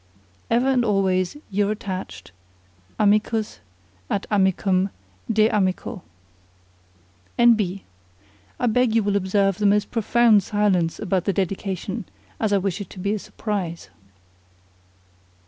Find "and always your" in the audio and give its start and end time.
0.67-1.69